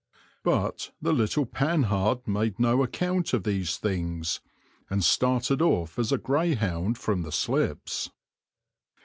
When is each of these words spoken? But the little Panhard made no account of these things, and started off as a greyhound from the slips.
But 0.41 0.89
the 0.99 1.13
little 1.13 1.45
Panhard 1.45 2.27
made 2.27 2.59
no 2.59 2.81
account 2.81 3.33
of 3.35 3.43
these 3.43 3.77
things, 3.77 4.39
and 4.89 5.03
started 5.03 5.61
off 5.61 5.99
as 5.99 6.11
a 6.11 6.17
greyhound 6.17 6.97
from 6.97 7.21
the 7.21 7.31
slips. 7.31 8.09